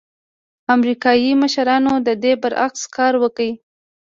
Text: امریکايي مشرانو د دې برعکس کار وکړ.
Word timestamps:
امریکايي 0.75 1.31
مشرانو 1.43 1.93
د 2.07 2.09
دې 2.23 2.33
برعکس 2.41 2.81
کار 2.95 3.13
وکړ. 3.23 3.49